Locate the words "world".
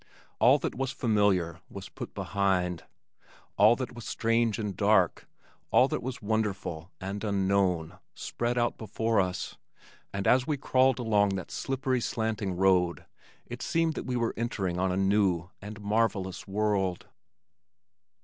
16.47-17.05